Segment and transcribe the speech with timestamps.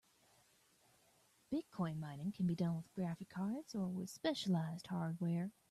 [1.53, 5.51] Bitcoin mining can be done with graphic cards or with specialized hardware.